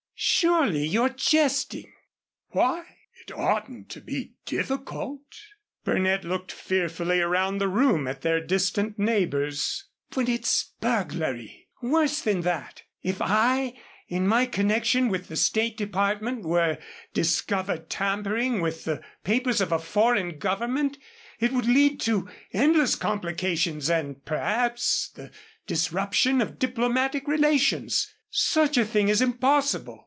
"Surely 0.23 0.85
you're 0.85 1.09
jesting." 1.09 1.91
"Why? 2.49 2.85
It 3.23 3.31
oughtn't 3.31 3.89
to 3.89 4.01
be 4.01 4.33
difficult." 4.45 5.21
Burnett 5.83 6.23
looked 6.23 6.51
fearfully 6.51 7.19
around 7.19 7.57
the 7.57 7.67
room 7.67 8.07
at 8.07 8.21
their 8.21 8.39
distant 8.39 8.99
neighbors. 8.99 9.85
"But 10.11 10.29
it's 10.29 10.73
burglary. 10.79 11.69
Worse 11.81 12.21
than 12.21 12.41
that. 12.41 12.83
If 13.01 13.19
I, 13.19 13.73
in 14.09 14.27
my 14.27 14.45
connection 14.45 15.07
with 15.09 15.27
the 15.27 15.35
State 15.35 15.75
Department, 15.75 16.43
were 16.43 16.77
discovered 17.15 17.89
tampering 17.89 18.61
with 18.61 18.83
the 18.83 19.01
papers 19.23 19.59
of 19.59 19.71
a 19.71 19.79
foreign 19.79 20.37
government, 20.37 20.99
it 21.39 21.51
would 21.51 21.65
lead 21.67 21.99
to 22.01 22.29
endless 22.53 22.93
complications 22.95 23.89
and, 23.89 24.23
perhaps, 24.23 25.09
the 25.15 25.31
disruption 25.65 26.41
of 26.41 26.59
diplomatic 26.59 27.27
relations. 27.27 28.13
Such 28.29 28.77
a 28.77 28.85
thing 28.85 29.09
is 29.09 29.19
impossible. 29.23 29.97